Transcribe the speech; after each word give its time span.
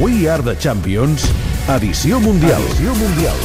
We 0.00 0.28
Are 0.28 0.42
the 0.42 0.56
Champions, 0.56 1.24
edició 1.76 2.20
mundial. 2.20 2.62
Edició 2.70 2.94
mundial. 2.94 3.36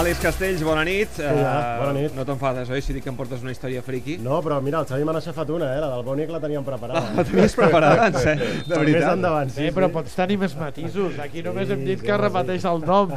Àlex 0.00 0.20
Castells, 0.22 0.62
bona 0.64 0.84
nit. 0.86 1.08
ja, 1.18 1.24
Eh, 1.28 1.78
bona 1.80 1.92
nit. 1.92 2.14
No 2.14 2.24
t'enfades, 2.24 2.70
oi, 2.70 2.80
si 2.80 2.94
dic 2.94 3.02
que 3.04 3.10
em 3.10 3.16
portes 3.18 3.42
una 3.42 3.50
història 3.50 3.82
friqui? 3.82 4.16
No, 4.22 4.38
però 4.40 4.60
mira, 4.62 4.78
el 4.80 4.86
Xavi 4.86 5.04
me 5.04 5.12
n'ha 5.12 5.18
aixafat 5.18 5.50
una, 5.50 5.74
eh? 5.76 5.80
La 5.80 5.88
del 5.96 6.04
Bonic 6.04 6.30
la 6.30 6.40
teníem 6.40 6.64
preparada. 6.64 7.10
La 7.16 7.24
tenies 7.24 7.54
preparada, 7.58 8.06
en 8.06 8.14
sèrio? 8.14 8.46
De 8.46 8.62
Per 8.70 8.78
veritat? 8.78 9.00
Més 9.02 9.12
endavant, 9.12 9.50
sí. 9.50 9.66
Sí, 9.66 9.74
però 9.74 9.90
pots 9.92 10.14
tenir 10.14 10.38
més 10.38 10.54
matisos. 10.56 11.18
Aquí 11.18 11.42
només 11.42 11.66
Sí, 11.66 11.72
hem 11.74 11.84
dit 11.84 11.98
sí, 12.00 12.06
que 12.06 12.16
repeteix 12.16 12.64
el 12.64 12.80
nom. 12.86 13.12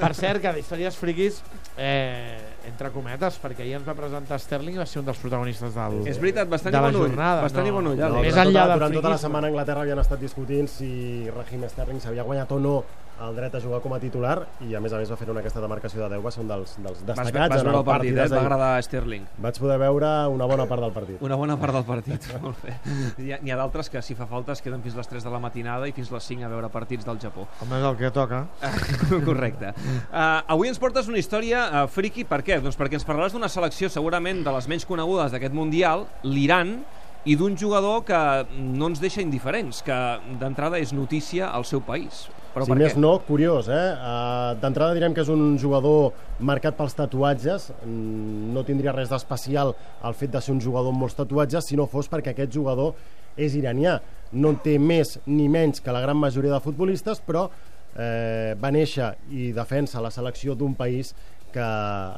Per 0.00 0.14
cert, 0.14 0.40
que 0.40 0.52
d'històries 0.54 0.96
friquis, 0.96 1.42
eh, 1.76 2.38
entre 2.68 2.90
cometes, 2.94 3.38
perquè 3.42 3.64
ahir 3.64 3.78
ens 3.78 3.86
va 3.86 3.94
presentar 3.98 4.38
Sterling 4.42 4.78
i 4.78 4.82
va 4.82 4.88
ser 4.88 5.00
un 5.02 5.08
dels 5.08 5.20
protagonistes 5.22 5.76
del, 5.76 6.00
És 6.10 6.20
veritat, 6.22 6.50
bastant 6.50 6.74
de 6.74 6.80
la 6.80 6.90
bon 6.90 7.00
jornada. 7.06 7.46
Bastant 7.46 7.70
i 7.70 7.74
bon 7.74 7.92
ull, 7.92 8.02
No. 8.04 8.20
Més 8.24 8.34
durant 8.34 8.48
enllà 8.48 8.64
tota, 8.64 8.72
del 8.72 8.78
durant 8.82 8.98
tota 9.00 9.14
la 9.14 9.22
setmana 9.22 9.48
a 9.48 9.52
Anglaterra 9.52 9.86
havien 9.86 10.02
estat 10.02 10.20
discutint 10.20 10.68
si 10.70 10.90
Raheem 11.30 11.66
Sterling 11.70 12.02
s'havia 12.02 12.26
guanyat 12.26 12.52
o 12.52 12.60
no 12.60 12.76
el 13.22 13.36
dret 13.36 13.54
a 13.54 13.60
jugar 13.60 13.80
com 13.80 13.92
a 13.94 13.98
titular 14.02 14.34
i 14.66 14.74
a 14.74 14.80
més 14.82 14.92
a 14.92 14.98
més 14.98 15.10
va 15.10 15.16
fer 15.16 15.28
una 15.30 15.38
aquesta 15.44 15.60
demarcació 15.62 16.02
de 16.02 16.08
10 16.16 16.22
va 16.24 16.32
ser 16.34 16.42
un 16.42 16.48
dels, 16.50 16.74
dels 16.82 17.02
Vas, 17.04 17.04
destacats 17.06 17.52
vas 17.52 17.60
en 17.60 17.68
veure 17.68 17.78
el 17.78 17.86
partit, 17.86 18.18
eh? 18.18 18.26
Va 18.32 18.40
agradar 18.40 18.70
Sterling. 18.82 19.26
Vaig 19.44 19.60
poder 19.62 19.76
veure 19.78 20.10
una 20.34 20.48
bona 20.50 20.66
part 20.70 20.82
del 20.82 20.94
partit. 20.96 21.22
Una 21.22 21.38
bona 21.38 21.56
part 21.60 21.76
del 21.78 21.84
partit, 21.86 22.26
molt 22.42 22.64
bé. 22.64 22.74
N'hi 23.18 23.36
ha, 23.36 23.38
n'hi 23.42 23.54
ha 23.54 23.58
d'altres 23.60 23.90
que, 23.92 24.02
si 24.02 24.18
fa 24.18 24.26
falta, 24.30 24.56
es 24.58 24.64
queden 24.64 24.82
fins 24.82 24.98
les 24.98 25.10
3 25.12 25.26
de 25.26 25.34
la 25.34 25.40
matinada 25.42 25.88
i 25.88 25.94
fins 25.94 26.10
les 26.14 26.30
5 26.32 26.48
a 26.48 26.50
veure 26.50 26.70
partits 26.74 27.06
del 27.06 27.20
Japó. 27.22 27.46
Home, 27.62 27.78
és 27.78 27.88
el 27.92 27.98
que 28.02 28.10
toca. 28.14 28.44
Correcte. 29.28 29.70
Uh, 30.10 30.42
avui 30.56 30.72
ens 30.72 30.82
portes 30.82 31.10
una 31.10 31.22
història 31.22 31.64
uh, 31.68 31.84
friki, 31.90 32.26
per 32.26 32.42
què? 32.46 32.53
Doncs 32.62 32.76
perquè 32.78 32.98
ens 32.98 33.06
parlaràs 33.06 33.34
d'una 33.34 33.48
selecció 33.50 33.88
segurament 33.90 34.44
de 34.46 34.52
les 34.54 34.68
menys 34.70 34.84
conegudes 34.86 35.32
d'aquest 35.34 35.54
Mundial, 35.56 36.04
l'Iran, 36.22 36.76
i 37.24 37.34
d'un 37.40 37.56
jugador 37.56 38.02
que 38.04 38.20
no 38.54 38.90
ens 38.90 39.00
deixa 39.00 39.22
indiferents, 39.24 39.80
que 39.82 39.96
d'entrada 40.40 40.78
és 40.78 40.92
notícia 40.92 41.48
al 41.48 41.64
seu 41.64 41.80
país. 41.82 42.26
Però 42.54 42.66
si 42.66 42.70
per 42.70 42.78
més 42.78 42.92
què? 42.94 43.00
no, 43.02 43.16
curiós, 43.26 43.66
eh? 43.72 43.86
Uh, 43.96 44.52
D'entrada 44.62 44.94
direm 44.94 45.16
que 45.16 45.24
és 45.24 45.30
un 45.32 45.56
jugador 45.58 46.12
marcat 46.38 46.76
pels 46.78 46.94
tatuatges. 46.94 47.70
Mm, 47.82 48.52
No 48.54 48.62
tindria 48.68 48.94
res 48.94 49.10
d'especial 49.10 49.74
el 50.04 50.14
fet 50.14 50.30
de 50.36 50.42
ser 50.44 50.54
un 50.54 50.62
jugador 50.62 50.94
amb 50.94 51.02
molts 51.02 51.16
tatuatges 51.18 51.66
si 51.66 51.80
no 51.80 51.88
fos 51.90 52.10
perquè 52.12 52.36
aquest 52.36 52.52
jugador 52.54 52.94
és 53.34 53.56
iranià. 53.58 53.98
No 54.30 54.52
en 54.54 54.60
té 54.62 54.78
més 54.78 55.16
ni 55.26 55.48
menys 55.48 55.82
que 55.82 55.94
la 55.94 56.04
gran 56.04 56.20
majoria 56.20 56.52
de 56.52 56.62
futbolistes, 56.62 57.18
però 57.24 57.48
eh, 57.96 58.54
va 58.60 58.70
néixer 58.74 59.14
i 59.32 59.50
defensa 59.56 60.02
la 60.04 60.12
selecció 60.14 60.54
d'un 60.54 60.76
país 60.78 61.14
que 61.54 61.64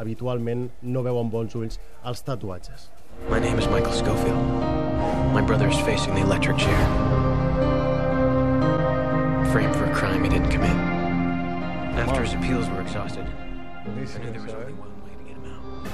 habitualment 0.01 0.71
no 0.83 1.03
veu 1.05 1.21
amb 1.21 1.33
bons 1.33 1.55
ulls 1.59 1.81
els 2.09 2.23
tatuatges. 2.25 2.89
My 3.31 3.39
name 3.39 3.59
is 3.59 3.69
Michael 3.69 3.93
Schofield. 3.93 4.41
My 5.37 5.43
brother 5.43 5.69
is 5.69 5.79
facing 5.89 6.15
the 6.15 6.23
electric 6.23 6.57
chair. 6.57 6.83
Framed 9.53 9.77
for 9.77 9.85
a 9.85 9.95
crime 9.95 10.25
he 10.25 10.31
didn't 10.31 10.51
commit. 10.51 10.77
After 12.05 12.23
his 12.23 12.35
appeals 12.35 12.69
were 12.71 12.81
exhausted, 12.81 13.27
I 13.27 13.89
knew 13.95 14.07
there 14.07 14.43
was 14.43 14.55
only 14.55 14.73
one 14.75 14.93
way 15.05 15.13
to 15.17 15.25
get 15.25 15.37
him 15.37 15.47
out. 15.53 15.91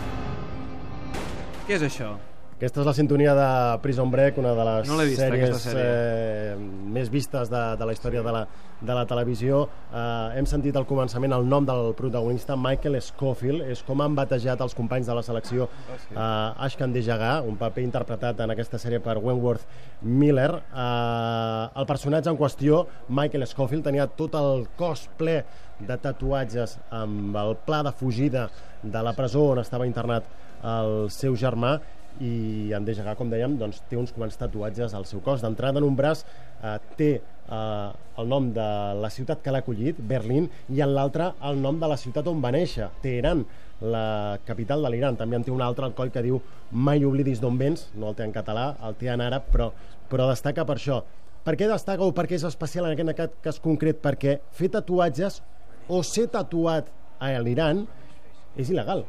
Què 1.67 1.79
és 1.79 1.87
això? 1.87 2.17
Aquesta 2.63 2.79
és 2.79 2.87
la 2.87 2.93
sintonia 2.95 3.33
de 3.35 3.47
Prison 3.83 4.07
Break, 4.07 4.37
una 4.39 4.53
de 4.55 4.65
les 4.69 4.87
No 4.87 4.95
l'he 4.95 5.09
vista, 5.09 5.25
sèries 5.25 5.65
sèrie. 5.65 5.83
eh, 5.83 6.57
més 6.95 7.09
vistes 7.11 7.49
de, 7.51 7.63
de 7.75 7.87
la 7.89 7.95
història 7.97 8.21
de 8.23 8.35
la, 8.37 8.43
de 8.79 8.95
la 8.95 9.01
televisió. 9.11 9.65
Eh, 9.91 10.37
hem 10.39 10.47
sentit 10.47 10.77
al 10.79 10.85
començament 10.87 11.33
el 11.35 11.49
nom 11.51 11.65
del 11.67 11.89
protagonista, 11.99 12.55
Michael 12.55 13.01
Scofield, 13.03 13.65
és 13.67 13.83
com 13.83 13.99
han 14.05 14.15
batejat 14.15 14.63
els 14.63 14.77
companys 14.79 15.11
de 15.11 15.17
la 15.19 15.25
selecció 15.27 15.67
eh, 15.67 16.21
Ashkan 16.69 16.95
Dejaga, 16.95 17.33
un 17.43 17.57
paper 17.59 17.83
interpretat 17.83 18.45
en 18.47 18.55
aquesta 18.55 18.79
sèrie 18.79 19.01
per 19.03 19.17
Wentworth 19.19 19.67
Miller. 20.07 20.53
Eh, 20.55 21.65
el 21.83 21.89
personatge 21.91 22.31
en 22.31 22.39
qüestió, 22.39 22.85
Michael 23.09 23.43
Scofield, 23.51 23.89
tenia 23.89 24.07
tot 24.07 24.37
el 24.39 24.69
cos 24.79 25.09
ple 25.19 25.41
de 25.83 25.97
tatuatges 25.99 26.77
amb 26.95 27.35
el 27.43 27.57
pla 27.67 27.83
de 27.83 27.91
fugida 27.91 28.47
de 28.85 29.03
la 29.03 29.17
presó 29.19 29.49
on 29.57 29.59
estava 29.65 29.91
internat 29.91 30.31
el 30.63 31.11
seu 31.11 31.35
germà 31.35 31.73
i 32.21 32.73
en 32.77 32.85
Dejaga, 32.85 33.15
com 33.19 33.31
dèiem, 33.33 33.57
doncs, 33.61 33.81
té 33.89 33.97
uns 33.97 34.13
quants 34.13 34.37
tatuatges 34.39 34.95
al 34.95 35.07
seu 35.09 35.23
cos. 35.25 35.43
D'entrada 35.43 35.81
en 35.81 35.87
un 35.87 35.97
braç 35.97 36.25
eh, 36.25 36.77
té 36.99 37.11
eh, 37.17 37.89
el 38.19 38.29
nom 38.29 38.51
de 38.55 38.69
la 39.01 39.11
ciutat 39.11 39.43
que 39.43 39.55
l'ha 39.55 39.63
acollit, 39.65 39.99
Berlín, 39.99 40.49
i 40.69 40.83
en 40.85 40.93
l'altre 40.95 41.33
el 41.49 41.61
nom 41.63 41.81
de 41.81 41.89
la 41.91 41.99
ciutat 42.01 42.29
on 42.29 42.43
va 42.45 42.53
néixer, 42.55 42.91
Teheran, 43.03 43.45
la 43.83 44.39
capital 44.47 44.85
de 44.85 44.93
l'Iran. 44.93 45.17
També 45.19 45.39
en 45.39 45.47
té 45.47 45.55
un 45.55 45.63
altre 45.65 45.89
al 45.89 45.97
coll 45.99 46.13
que 46.15 46.23
diu 46.25 46.41
Mai 46.73 47.05
oblidis 47.05 47.41
d'on 47.43 47.59
vens, 47.59 47.89
no 47.95 48.13
el 48.13 48.19
té 48.19 48.25
en 48.25 48.35
català, 48.35 48.73
el 48.87 48.95
té 49.01 49.11
en 49.13 49.25
àrab, 49.25 49.49
però, 49.53 49.73
però 50.11 50.29
destaca 50.31 50.67
per 50.69 50.79
això. 50.79 51.03
Per 51.43 51.57
què 51.59 51.67
destaca 51.67 52.07
o 52.07 52.13
per 52.15 52.29
què 52.31 52.39
és 52.39 52.47
especial 52.47 52.87
en 52.87 53.11
aquest 53.11 53.41
cas 53.43 53.59
concret? 53.61 53.99
Perquè 54.05 54.39
fer 54.55 54.71
tatuatges 54.77 55.41
o 55.91 56.05
ser 56.07 56.29
tatuat 56.31 56.93
a 57.19 57.33
l'Iran 57.43 57.83
és 58.57 58.71
il·legal. 58.71 59.03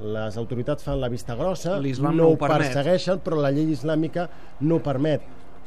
Les 0.00 0.36
autoritats 0.40 0.82
fan 0.82 0.98
la 1.00 1.10
vista 1.12 1.36
grossa, 1.38 1.76
no 1.78 2.12
no 2.16 2.32
ho 2.32 2.38
persegueixen, 2.40 3.20
però 3.22 3.38
la 3.40 3.52
llei 3.54 3.70
islàmica 3.74 4.28
no 4.60 4.78
ho 4.78 4.82
permet. 4.82 5.22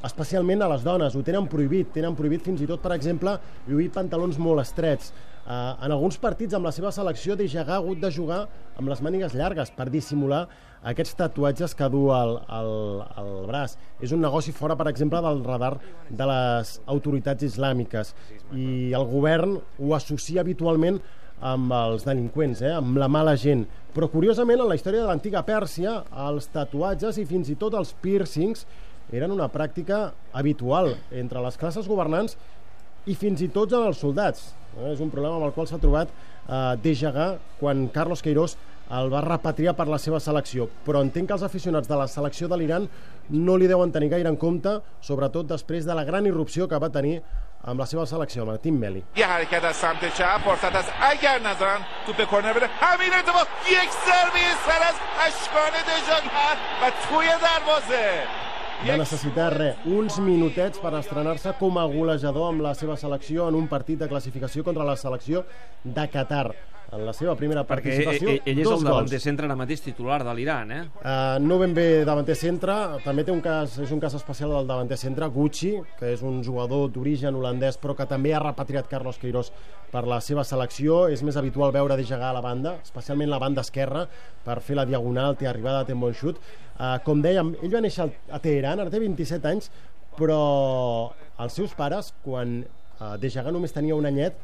Especialment 0.06 0.62
a 0.62 0.68
les 0.69 0.84
dones, 0.86 1.16
ho 1.16 1.22
tenen 1.25 1.47
prohibit 1.50 1.94
tenen 1.96 2.18
prohibit 2.18 2.44
fins 2.46 2.62
i 2.62 2.68
tot, 2.69 2.81
per 2.84 2.91
exemple 2.94 3.38
lluir 3.69 3.90
pantalons 3.96 4.38
molt 4.38 4.62
estrets. 4.62 5.13
Uh, 5.46 5.78
en 5.86 5.94
alguns 5.94 6.18
partits 6.18 6.56
amb 6.58 6.66
la 6.66 6.72
seva 6.74 6.91
selecció 6.91 7.36
de 7.38 7.46
ha 7.46 7.66
hagut 7.75 8.00
de 8.02 8.09
jugar 8.12 8.47
amb 8.78 8.90
les 8.90 9.02
mànigues 9.02 9.34
llargues 9.38 9.69
per 9.72 9.91
dissimular 9.94 10.47
aquests 10.86 11.18
tatuatges 11.18 11.75
que 11.78 11.90
du 11.90 12.07
al, 12.13 12.40
al, 12.47 12.72
al 13.18 13.30
braç. 13.50 13.75
És 14.02 14.12
un 14.12 14.22
negoci 14.22 14.53
fora, 14.53 14.75
per 14.78 14.88
exemple, 14.90 15.22
del 15.22 15.44
radar 15.46 15.75
de 16.09 16.28
les 16.30 16.80
autoritats 16.86 17.46
islàmiques. 17.46 18.13
I 18.53 18.94
el 18.94 19.06
govern 19.09 19.57
ho 19.57 19.94
associa 19.97 20.42
habitualment 20.42 21.02
amb 21.45 21.73
els 21.75 22.06
delinqüents, 22.07 22.63
eh? 22.66 22.73
amb 22.79 22.97
la 22.97 23.09
mala 23.11 23.35
gent. 23.39 23.66
Però, 23.95 24.09
curiosament, 24.11 24.61
en 24.61 24.69
la 24.69 24.78
història 24.78 25.03
de 25.03 25.09
l'antiga 25.09 25.44
Pèrsia, 25.45 26.00
els 26.25 26.50
tatuatges 26.53 27.19
i 27.22 27.25
fins 27.29 27.51
i 27.53 27.57
tot 27.59 27.78
els 27.78 27.94
piercings 28.01 28.66
eren 29.13 29.33
una 29.35 29.47
pràctica 29.53 30.09
habitual 30.33 30.95
entre 31.13 31.44
les 31.45 31.57
classes 31.61 31.88
governants 31.88 32.38
i 33.06 33.13
fins 33.13 33.44
i 33.45 33.51
tot 33.53 33.73
en 33.78 33.85
els 33.85 34.01
soldats. 34.01 34.53
Eh? 34.79 34.94
És 34.94 35.03
un 35.03 35.11
problema 35.13 35.38
amb 35.38 35.50
el 35.50 35.53
qual 35.56 35.69
s'ha 35.69 35.81
trobat 35.81 36.09
eh, 36.09 36.73
Dejaga 36.81 37.35
quan 37.59 37.85
Carlos 37.94 38.25
Queiroz 38.25 38.57
el 38.95 39.09
va 39.09 39.23
repatriar 39.25 39.73
per 39.77 39.88
la 39.89 40.01
seva 40.01 40.19
selecció. 40.22 40.67
Però 40.85 41.01
entenc 41.01 41.29
que 41.29 41.38
els 41.38 41.45
aficionats 41.45 41.89
de 41.89 41.97
la 41.97 42.09
selecció 42.09 42.50
de 42.50 42.57
l'Iran 42.59 42.89
no 43.33 43.56
li 43.57 43.69
deuen 43.69 43.94
tenir 43.94 44.12
gaire 44.12 44.29
en 44.29 44.38
compte, 44.38 44.79
sobretot 45.01 45.50
després 45.50 45.85
de 45.85 45.95
la 45.97 46.06
gran 46.06 46.25
irrupció 46.29 46.67
que 46.69 46.81
va 46.81 46.94
tenir 46.94 47.19
amb 47.64 47.81
la 47.81 47.86
seva 47.86 48.06
selecció, 48.06 48.42
amb 48.42 48.53
el 48.53 48.60
Tim 48.60 48.78
Meli. 48.78 49.03
یه 49.16 49.26
حرکت 49.26 49.64
از 49.64 49.76
سمت 49.76 50.14
چپ 50.14 50.41
فرصت 50.44 50.76
از 50.76 50.84
اگر 51.00 51.38
نزن 51.38 51.81
توپ 52.06 52.25
کورنر 52.25 52.53
بره 52.53 52.69
همین 52.81 53.14
اتفاق 53.19 53.47
یک 53.70 53.91
ضربه 54.06 54.44
سر 54.66 54.82
از 54.88 54.94
اشکان 55.26 55.75
دژاگر 55.88 56.56
و 56.82 56.91
توی 57.08 57.26
دروازه 57.26 58.22
Va 58.86 58.97
necessitar 58.97 59.53
res, 59.53 59.75
uns 59.84 60.14
minutets 60.25 60.78
per 60.81 60.94
estrenar-se 60.97 61.53
com 61.58 61.76
a 61.76 61.82
golejador 61.84 62.47
amb 62.48 62.62
la 62.64 62.72
seva 62.75 62.97
selecció 62.97 63.48
en 63.50 63.54
un 63.58 63.66
partit 63.69 63.98
de 64.00 64.08
classificació 64.08 64.64
contra 64.64 64.86
la 64.88 64.97
selecció 64.97 65.44
de 65.84 66.06
Qatar. 66.08 66.47
En 66.95 67.03
la 67.03 67.11
seva 67.16 67.33
primera 67.35 67.66
Perquè 67.67 67.91
ell, 67.91 68.06
participació, 68.07 68.33
ell, 68.47 68.59
és 68.63 68.69
el 68.72 68.83
davanter 68.85 69.19
centre 69.19 69.47
ara 69.50 69.57
mateix 69.59 69.81
titular 69.83 70.22
de 70.23 70.33
l'Iran, 70.38 70.72
eh? 70.72 70.81
Uh, 71.01 71.35
no 71.44 71.57
ben 71.59 71.73
bé 71.75 71.88
davanter 72.07 72.38
centre, 72.39 72.75
també 73.03 73.25
té 73.28 73.33
un 73.33 73.41
cas, 73.44 73.75
és 73.83 73.91
un 73.91 74.00
cas 74.03 74.16
especial 74.16 74.53
del 74.56 74.69
davanter 74.69 74.97
centre, 75.01 75.28
Gucci, 75.33 75.73
que 76.00 76.13
és 76.16 76.23
un 76.25 76.39
jugador 76.45 76.88
d'origen 76.95 77.35
holandès 77.35 77.79
però 77.81 77.97
que 77.97 78.07
també 78.07 78.31
ha 78.33 78.39
repatriat 78.44 78.88
Carlos 78.91 79.19
Queiroz 79.19 79.51
per 79.91 80.06
la 80.07 80.22
seva 80.23 80.45
selecció. 80.47 81.06
És 81.11 81.23
més 81.25 81.35
habitual 81.39 81.75
veure 81.75 82.00
de 82.00 82.07
gegar 82.07 82.31
a 82.31 82.38
la 82.38 82.44
banda, 82.45 82.78
especialment 82.85 83.33
la 83.33 83.41
banda 83.44 83.65
esquerra, 83.65 84.06
per 84.45 84.62
fer 84.63 84.80
la 84.80 84.88
diagonal, 84.88 85.36
té 85.36 85.50
arribada, 85.51 85.83
té 85.83 85.97
un 85.97 86.06
bon 86.07 86.15
xut. 86.15 86.39
Uh, 86.75 86.95
com 87.03 87.24
dèiem, 87.24 87.56
ell 87.63 87.75
va 87.75 87.83
néixer 87.83 88.07
a 88.07 88.39
Teheran, 88.39 88.80
ara 88.80 88.94
té 88.94 89.03
27 89.03 89.51
anys, 89.51 89.71
però 90.15 90.42
els 91.44 91.59
seus 91.59 91.75
pares, 91.75 92.13
quan 92.24 92.62
uh, 92.63 93.15
de 93.19 93.31
gegar 93.31 93.51
només 93.51 93.75
tenia 93.75 94.00
un 94.00 94.07
anyet, 94.07 94.39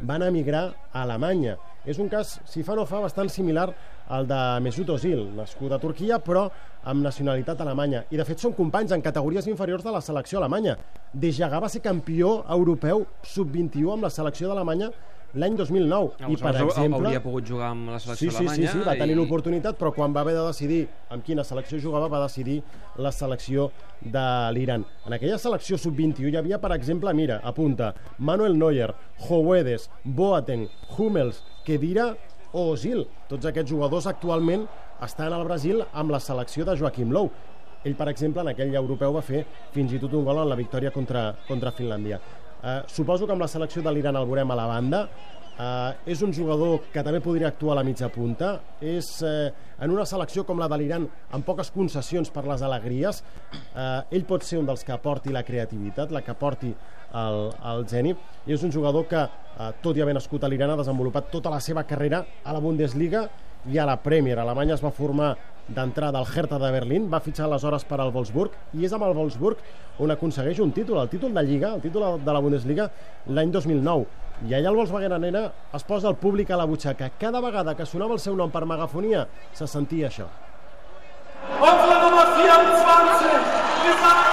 van 0.00 0.24
emigrar 0.24 0.70
a 0.92 1.02
Alemanya. 1.02 1.58
És 1.88 1.98
un 1.98 2.10
cas, 2.12 2.34
si 2.44 2.60
fa 2.66 2.74
no 2.76 2.84
fa, 2.84 2.98
bastant 3.00 3.30
similar 3.32 3.70
al 4.12 4.26
de 4.28 4.40
Mesut 4.60 4.90
Özil, 4.92 5.22
nascut 5.36 5.72
a 5.72 5.78
Turquia, 5.80 6.18
però 6.20 6.44
amb 6.90 7.04
nacionalitat 7.04 7.60
alemanya. 7.64 8.02
I, 8.10 8.18
de 8.20 8.26
fet, 8.28 8.42
són 8.42 8.52
companys 8.56 8.92
en 8.92 9.04
categories 9.04 9.48
inferiors 9.48 9.84
de 9.86 9.94
la 9.94 10.02
selecció 10.04 10.40
alemanya. 10.40 10.76
De 11.12 11.32
Jagar 11.32 11.62
va 11.64 11.70
ser 11.72 11.80
campió 11.84 12.40
europeu 12.52 13.06
sub-21 13.24 13.94
amb 13.94 14.08
la 14.08 14.12
selecció 14.12 14.50
d'Alemanya 14.50 14.90
l'any 15.34 15.54
2009. 15.56 16.14
I, 16.18 16.36
per 16.36 16.48
Aleshores, 16.50 16.76
exemple... 16.76 16.98
hauria 17.06 17.20
pogut 17.22 17.44
jugar 17.46 17.68
amb 17.70 17.90
la 17.90 17.98
Sí, 18.00 18.06
selecció 18.08 18.30
sí, 18.30 18.36
sí, 18.36 18.42
alemanya. 18.46 18.72
sí, 18.72 18.78
va 18.88 18.94
tenir 18.98 19.14
i- 19.14 19.18
l'oportunitat, 19.20 19.76
però 19.78 19.92
quan 19.94 20.14
va 20.16 20.20
haver 20.24 20.34
de 20.34 20.46
decidir 20.46 20.88
amb 21.10 21.22
quina 21.24 21.44
selecció 21.44 21.78
jugava, 21.78 22.08
va 22.08 22.22
decidir 22.24 22.62
la 22.96 23.12
selecció 23.12 23.70
de 24.00 24.24
l'Iran. 24.52 24.84
En 25.06 25.12
aquella 25.12 25.38
selecció 25.38 25.78
sub-21 25.78 26.32
hi 26.32 26.36
havia, 26.36 26.58
per 26.60 26.72
exemple, 26.72 27.12
mira, 27.14 27.40
apunta, 27.44 27.94
Manuel 28.18 28.58
Neuer, 28.58 28.94
Jovedes, 29.28 29.88
Boateng, 30.04 30.68
Hummels, 30.98 31.44
Kedira 31.64 32.16
o 32.52 32.70
Ozil. 32.72 33.06
Tots 33.28 33.46
aquests 33.46 33.70
jugadors 33.70 34.06
actualment 34.10 34.66
estan 35.02 35.32
al 35.32 35.44
Brasil 35.44 35.84
amb 35.92 36.10
la 36.10 36.18
selecció 36.20 36.64
de 36.64 36.76
Joaquim 36.76 37.10
Lou. 37.12 37.30
Ell, 37.84 37.94
per 37.96 38.08
exemple, 38.10 38.42
en 38.42 38.48
aquell 38.50 38.74
europeu 38.76 39.14
va 39.14 39.22
fer 39.24 39.46
fins 39.72 39.92
i 39.94 39.98
tot 39.98 40.12
un 40.12 40.24
gol 40.26 40.36
en 40.42 40.48
la 40.50 40.56
victòria 40.58 40.90
contra, 40.92 41.30
contra 41.48 41.70
Finlàndia. 41.72 42.18
Eh, 42.62 42.82
suposo 42.92 43.26
que 43.26 43.32
amb 43.32 43.40
la 43.40 43.48
selecció 43.48 43.82
de 43.82 43.92
l'Iran 43.92 44.18
el 44.20 44.26
veurem 44.28 44.50
a 44.50 44.58
la 44.58 44.66
banda. 44.68 45.04
Eh, 45.60 46.12
és 46.12 46.22
un 46.24 46.32
jugador 46.32 46.86
que 46.92 47.02
també 47.04 47.20
podria 47.20 47.48
actuar 47.48 47.74
a 47.74 47.80
la 47.80 47.84
mitja 47.84 48.08
punta. 48.12 48.54
És 48.80 49.08
eh, 49.26 49.50
en 49.80 49.92
una 49.92 50.06
selecció 50.08 50.44
com 50.48 50.60
la 50.60 50.68
de 50.68 50.78
l'Iran, 50.80 51.06
amb 51.36 51.46
poques 51.46 51.72
concessions 51.72 52.32
per 52.32 52.46
les 52.48 52.64
alegries, 52.64 53.22
eh, 53.52 54.16
ell 54.16 54.26
pot 54.28 54.44
ser 54.46 54.60
un 54.60 54.68
dels 54.68 54.84
que 54.84 54.96
aporti 54.96 55.32
la 55.32 55.44
creativitat, 55.44 56.12
la 56.12 56.24
que 56.24 56.32
aporti 56.32 56.72
el, 56.72 57.40
el 57.72 57.86
geni, 57.90 58.14
i 58.46 58.56
és 58.56 58.64
un 58.64 58.72
jugador 58.72 59.08
que, 59.10 59.24
eh, 59.24 59.70
tot 59.82 59.96
i 59.96 60.04
haver 60.04 60.16
nascut 60.16 60.44
a 60.44 60.52
l'Iran, 60.52 60.74
ha 60.74 60.80
desenvolupat 60.80 61.32
tota 61.32 61.52
la 61.52 61.60
seva 61.64 61.84
carrera 61.88 62.24
a 62.44 62.56
la 62.56 62.60
Bundesliga 62.60 63.26
i 63.68 63.78
a 63.78 63.88
la 63.88 63.98
Premier. 64.00 64.38
A 64.38 64.44
Alemanya 64.46 64.76
es 64.76 64.84
va 64.84 64.92
formar 64.92 65.34
d'entrada 65.74 66.18
al 66.18 66.26
Hertha 66.26 66.58
de 66.58 66.70
Berlín, 66.74 67.08
va 67.12 67.20
fitxar 67.22 67.46
aleshores 67.46 67.84
per 67.86 68.00
al 68.00 68.12
Wolfsburg 68.14 68.56
i 68.74 68.86
és 68.86 68.92
amb 68.92 69.06
el 69.06 69.14
Wolfsburg 69.16 69.58
on 70.00 70.10
aconsegueix 70.10 70.60
un 70.64 70.72
títol, 70.72 70.98
el 71.02 71.08
títol 71.12 71.34
de 71.34 71.44
Lliga, 71.46 71.74
el 71.74 71.82
títol 71.84 72.18
de 72.24 72.32
la 72.32 72.42
Bundesliga 72.42 72.90
l'any 73.28 73.52
2009. 73.54 74.06
I 74.48 74.54
allà 74.56 74.70
el 74.70 74.78
Volkswagen 74.78 75.12
Arena 75.12 75.42
es 75.76 75.84
posa 75.84 76.08
el 76.08 76.16
públic 76.16 76.50
a 76.50 76.56
la 76.56 76.64
butxaca. 76.64 77.10
Cada 77.20 77.42
vegada 77.44 77.76
que 77.76 77.86
sonava 77.86 78.16
el 78.16 78.22
seu 78.22 78.36
nom 78.36 78.50
per 78.50 78.64
megafonia 78.64 79.26
se 79.52 79.68
sentia 79.68 80.08
això. 80.08 80.30
Nummer 81.60 82.26
24, 83.84 84.29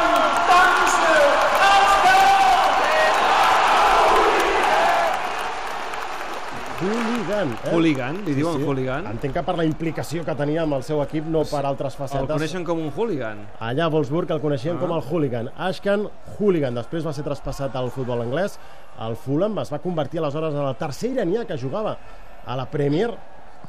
Hooligan, 6.77 7.49
eh? 7.65 7.71
Hooligan, 7.73 8.17
li 8.27 8.33
diuen 8.37 8.61
hooligan. 8.61 9.07
Entenc 9.09 9.33
que 9.33 9.41
per 9.47 9.55
la 9.57 9.63
implicació 9.65 10.21
que 10.25 10.35
tenia 10.37 10.61
amb 10.61 10.75
el 10.77 10.83
seu 10.85 10.99
equip, 11.01 11.25
no 11.33 11.41
per 11.49 11.63
altres 11.65 11.95
El 11.95 12.03
facetes. 12.03 12.29
coneixen 12.29 12.63
com 12.67 12.77
un 12.83 12.91
hooligan. 12.95 13.39
Allà 13.59 13.85
a 13.87 13.89
Wolfsburg 13.89 14.29
el 14.35 14.41
coneixien 14.41 14.75
Ah. 14.77 14.79
com 14.79 14.91
el 14.91 15.01
Hooligan. 15.01 15.49
Ashkan 15.57 16.07
Hooligan. 16.37 16.75
Després 16.75 17.03
va 17.05 17.13
ser 17.13 17.23
traspassat 17.23 17.75
al 17.75 17.89
futbol 17.89 18.21
anglès. 18.21 18.59
El 19.01 19.15
Fulham 19.15 19.57
es 19.59 19.71
va 19.73 19.79
convertir 19.79 20.19
aleshores 20.19 20.53
en 20.53 20.67
el 20.67 20.75
tercer 20.75 21.11
iranià 21.15 21.45
que 21.47 21.57
jugava 21.57 21.97
a 22.45 22.55
la 22.55 22.65
Premier. 22.69 23.11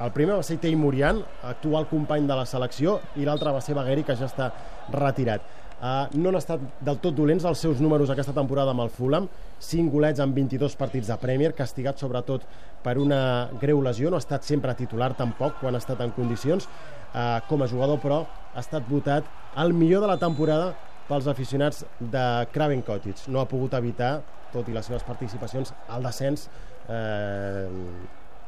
El 0.01 0.13
primer 0.13 0.37
va 0.37 0.43
ser 0.43 0.59
Teimurian, 0.59 1.25
actual 1.43 1.87
company 1.89 2.27
de 2.27 2.37
la 2.37 2.45
selecció, 2.47 3.01
i 3.17 3.25
l'altre 3.25 3.51
va 3.51 3.61
ser 3.61 3.75
Bagheri, 3.75 4.05
que 4.05 4.15
ja 4.15 4.27
està 4.27 4.53
retirat. 4.93 5.41
Uh, 5.79 6.09
no 6.19 6.33
han 6.33 6.39
estat 6.41 6.63
del 6.83 6.99
tot 6.99 7.15
dolents 7.15 7.45
els 7.47 7.61
seus 7.63 7.79
números 7.79 8.11
aquesta 8.11 8.35
temporada 8.35 8.73
amb 8.75 8.83
el 8.83 8.91
Fulham, 8.91 9.29
5 9.63 9.93
golets 9.95 10.19
en 10.19 10.33
22 10.35 10.75
partits 10.79 11.07
de 11.07 11.17
Premier, 11.23 11.53
castigat 11.55 12.03
sobretot 12.03 12.43
per 12.83 12.97
una 12.99 13.21
greu 13.61 13.79
lesió, 13.83 14.11
no 14.11 14.19
ha 14.19 14.25
estat 14.25 14.47
sempre 14.47 14.75
titular 14.75 15.13
tampoc 15.19 15.61
quan 15.61 15.79
ha 15.79 15.83
estat 15.83 16.03
en 16.03 16.15
condicions. 16.17 16.67
Uh, 17.09 17.39
com 17.49 17.63
a 17.65 17.71
jugador, 17.71 18.03
però, 18.03 18.25
ha 18.55 18.61
estat 18.61 18.85
votat 18.91 19.25
el 19.57 19.73
millor 19.73 20.03
de 20.05 20.11
la 20.11 20.19
temporada 20.21 20.75
pels 21.09 21.27
aficionats 21.31 21.85
de 21.99 22.25
Craven 22.53 22.83
Cottage. 22.83 23.31
No 23.33 23.41
ha 23.41 23.49
pogut 23.49 23.75
evitar, 23.79 24.19
tot 24.53 24.69
i 24.69 24.75
les 24.77 24.87
seves 24.87 25.07
participacions, 25.07 25.73
el 25.95 26.05
descens 26.05 26.49
eh, 26.89 27.69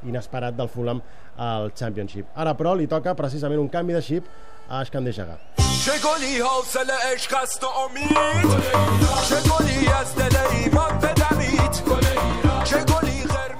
inesperat 0.08 0.56
del 0.56 0.68
Fulham 0.68 1.00
al 1.40 1.70
Championship. 1.76 2.28
Ara, 2.36 2.54
però, 2.58 2.74
li 2.76 2.88
toca 2.90 3.16
precisament 3.16 3.60
un 3.62 3.70
canvi 3.72 3.96
de 3.96 4.04
xip 4.04 4.28
a 4.69 4.79
Ashkan 4.81 5.03
de 5.05 5.11
Jagar. 5.17 5.39
چه 5.85 5.91
گلی 6.07 6.39
حاصل 6.39 6.89
عشق 7.13 7.33
است 7.43 7.63
و 7.63 7.67
امید 7.67 8.09
چه 9.29 9.35
گلی 9.49 9.87
از 9.87 10.15
دل 10.15 10.37
ایمان 10.51 10.99
بدمید 10.99 11.71
چه 12.63 12.77
گلی 12.83 13.15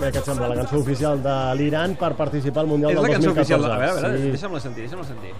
Què 0.06 0.19
et 0.21 0.25
sembla, 0.29 0.47
la 0.51 0.56
cançó 0.59 0.77
oficial 0.85 1.15
de 1.27 1.35
l'Iran 1.57 1.95
per 2.01 2.12
participar 2.23 2.62
al 2.63 2.67
Mundial 2.73 2.91
És 2.91 2.95
del 2.97 3.03
la 3.06 3.09
cançó 3.15 3.29
2014? 3.33 3.56
oficial. 3.56 3.62
A 3.71 3.77
veure, 3.83 4.00
a 4.00 4.09
veure, 4.09 4.17
Sí. 4.23 4.29
deixa'm-la 4.35 4.59
sentir, 4.65 4.81
deixa'm-la 4.85 5.07
sentir. 5.13 5.33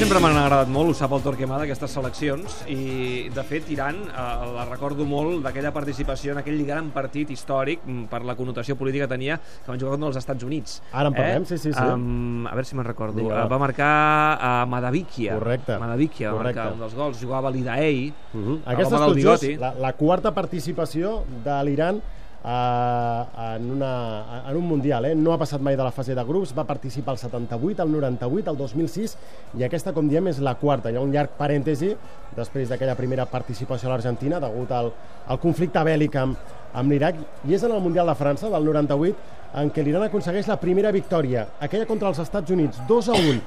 Sempre 0.00 0.16
m'han 0.16 0.32
agradat 0.40 0.70
molt, 0.72 0.94
ho 0.94 0.94
sap 0.96 1.12
el 1.12 1.20
Torquemada, 1.20 1.66
aquestes 1.66 1.92
seleccions, 1.92 2.54
i 2.72 3.28
de 3.34 3.42
fet 3.44 3.66
Iran 3.74 3.98
eh, 4.08 4.22
la 4.54 4.62
recordo 4.64 5.04
molt 5.04 5.42
d'aquella 5.44 5.74
participació 5.76 6.32
en 6.32 6.40
aquell 6.40 6.62
gran 6.64 6.88
partit 6.94 7.28
històric 7.34 7.82
mm, 7.84 8.06
per 8.08 8.22
la 8.24 8.32
connotació 8.38 8.78
política 8.80 9.04
que 9.04 9.12
tenia 9.12 9.36
que 9.36 9.68
van 9.68 9.82
jugar 9.82 9.98
contra 9.98 10.08
els 10.08 10.20
Estats 10.22 10.46
Units. 10.46 10.78
Ara 10.96 11.10
en 11.12 11.18
parlem, 11.18 11.44
sí, 11.50 11.58
sí, 11.60 11.74
sí. 11.74 11.84
Um, 11.84 12.46
a 12.48 12.54
veure 12.56 12.70
si 12.70 12.78
me'n 12.78 12.88
recordo. 12.88 13.26
Uh, 13.26 13.42
va. 13.50 13.58
marcar 13.60 13.90
a 13.90 14.54
uh, 14.62 14.70
Madavikia. 14.72 15.36
Correcte. 15.36 15.76
Madavikia 15.82 16.32
va 16.32 16.46
marcar 16.46 16.70
un 16.72 16.80
dels 16.86 16.96
gols. 16.96 17.20
Jugava 17.20 17.52
l'Idaei, 17.52 18.08
Uh 18.30 18.40
-huh. 18.40 18.58
Aquesta 18.64 18.94
és 18.96 19.02
tot 19.02 19.18
just 19.18 19.44
la, 19.58 19.74
la 19.74 19.92
quarta 19.92 20.30
participació 20.32 21.24
de 21.44 21.56
l'Iran 21.64 22.00
eh, 22.44 23.24
en, 23.56 23.70
una, 23.70 24.42
en 24.48 24.56
un 24.56 24.66
Mundial. 24.66 25.04
Eh? 25.06 25.14
No 25.14 25.32
ha 25.32 25.38
passat 25.40 25.62
mai 25.62 25.76
de 25.76 25.84
la 25.84 25.92
fase 25.92 26.14
de 26.14 26.24
grups, 26.24 26.54
va 26.56 26.64
participar 26.68 27.14
al 27.14 27.18
78, 27.18 27.82
al 27.82 27.92
98, 27.92 28.50
al 28.50 28.58
2006, 28.58 29.16
i 29.58 29.66
aquesta, 29.66 29.94
com 29.96 30.08
diem, 30.08 30.30
és 30.30 30.40
la 30.44 30.56
quarta. 30.60 30.90
Hi 30.90 30.98
ha 30.98 31.04
un 31.04 31.12
llarg 31.14 31.36
parèntesi 31.38 31.94
després 32.36 32.70
d'aquella 32.70 32.96
primera 32.98 33.26
participació 33.26 33.88
a 33.88 33.94
l'Argentina, 33.94 34.40
degut 34.40 34.72
al, 34.72 34.92
al 35.26 35.40
conflicte 35.42 35.82
bèl·lic 35.86 36.16
amb, 36.20 36.50
amb 36.74 36.92
l'Iraq, 36.92 37.18
i 37.48 37.56
és 37.56 37.64
en 37.66 37.74
el 37.74 37.82
Mundial 37.82 38.10
de 38.10 38.16
França, 38.18 38.50
del 38.52 38.68
98, 38.68 39.38
en 39.60 39.72
què 39.74 39.82
l'Iran 39.82 40.06
aconsegueix 40.06 40.46
la 40.46 40.60
primera 40.62 40.92
victòria, 40.94 41.48
aquella 41.60 41.88
contra 41.88 42.12
els 42.12 42.20
Estats 42.22 42.54
Units, 42.54 42.78
2 42.86 43.08
a 43.10 43.18
1, 43.18 43.40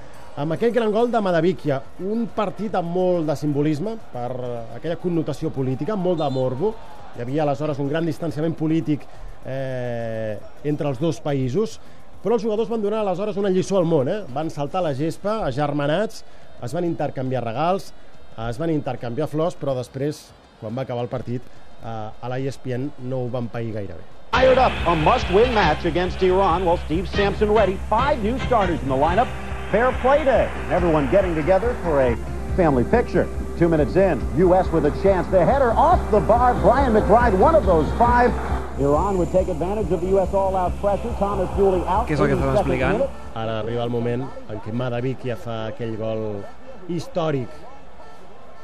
amb 0.43 0.55
aquell 0.55 0.73
gran 0.73 0.91
gol 0.91 1.11
de 1.13 1.21
Madavikia, 1.21 1.77
un 2.09 2.25
partit 2.35 2.73
amb 2.75 2.89
molt 2.89 3.27
de 3.29 3.35
simbolisme 3.37 3.93
per 4.11 4.29
aquella 4.75 4.97
connotació 4.97 5.51
política, 5.53 5.95
molt 5.95 6.23
de 6.23 6.29
morbo. 6.33 6.73
Hi 7.13 7.21
havia 7.21 7.43
aleshores 7.43 7.77
un 7.77 7.89
gran 7.91 8.07
distanciament 8.09 8.55
polític 8.57 9.03
eh, 9.45 10.39
entre 10.65 10.89
els 10.89 10.97
dos 10.97 11.19
països, 11.21 11.75
però 12.23 12.39
els 12.39 12.45
jugadors 12.45 12.71
van 12.71 12.81
donar 12.81 13.03
aleshores 13.03 13.37
una 13.37 13.51
lliçó 13.53 13.77
al 13.77 13.85
món. 13.85 14.09
Eh? 14.09 14.23
Van 14.33 14.49
saltar 14.49 14.81
la 14.81 14.95
gespa, 14.97 15.43
agermanats, 15.45 16.23
es 16.65 16.73
van 16.73 16.87
intercanviar 16.87 17.43
regals, 17.45 17.91
es 18.47 18.57
van 18.57 18.73
intercanviar 18.73 19.27
flors, 19.29 19.53
però 19.59 19.77
després, 19.77 20.23
quan 20.57 20.73
va 20.73 20.87
acabar 20.87 21.05
el 21.05 21.11
partit, 21.11 21.45
eh, 21.83 21.93
a 21.93 22.33
la 22.33 22.41
ESPN 22.41 22.89
no 23.05 23.27
ho 23.27 23.29
van 23.29 23.51
pair 23.53 23.69
gaire 23.77 23.99
bé. 23.99 24.09
Fired 24.33 24.57
up, 24.57 24.73
a 24.89 24.95
must-win 24.95 25.53
match 25.53 25.85
against 25.85 26.23
Iran. 26.25 26.65
Well, 26.65 26.81
Steve 26.87 27.07
Sampson 27.13 27.53
ready. 27.53 27.77
Five 27.91 28.23
new 28.23 28.39
starters 28.47 28.81
in 28.81 28.89
the 28.89 28.97
lineup. 28.97 29.29
Fair 29.69 29.93
play 30.01 30.25
day. 30.25 30.49
Everyone 30.71 31.07
getting 31.11 31.35
together 31.35 31.75
for 31.83 32.01
a 32.01 32.17
family 32.57 32.83
picture. 32.83 33.29
Two 33.57 33.69
minutes 33.69 33.95
in, 33.95 34.19
U.S. 34.37 34.67
with 34.69 34.85
a 34.85 34.91
chance. 35.03 35.27
The 35.27 35.45
header 35.45 35.71
off 35.71 35.99
the 36.11 36.19
bar. 36.19 36.53
Brian 36.55 36.93
McBride, 36.93 37.37
one 37.37 37.53
of 37.53 37.65
those 37.65 37.87
five. 37.99 38.31
Iran 38.79 39.19
would 39.19 39.31
take 39.31 39.47
advantage 39.47 39.91
of 39.91 40.01
the 40.01 40.07
U.S. 40.07 40.33
all-out 40.33 40.75
pressure. 40.81 41.13
Thomas 41.19 41.49
Dooley 41.55 41.85
out. 41.85 42.07
Què 42.07 42.17
és 42.17 42.23
el 42.23 42.31
que 42.31 42.37
estàs 42.39 42.57
explicant? 42.63 43.03
Ara 43.37 43.59
arriba 43.61 43.83
el 43.85 43.93
moment 43.93 44.25
en 44.49 44.63
què 44.65 44.73
Madavikia 44.73 45.37
fa 45.37 45.67
aquell 45.69 45.93
gol 46.01 46.23
històric. 46.89 47.61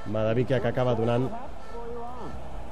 Madavikia 0.09 0.57
que 0.59 0.73
acaba 0.73 0.97
donant 0.97 1.29